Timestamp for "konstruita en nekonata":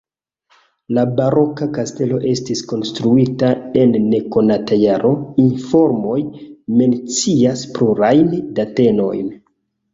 2.71-4.79